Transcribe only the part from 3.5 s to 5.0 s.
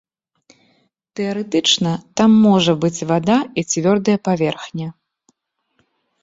і цвёрдая паверхня.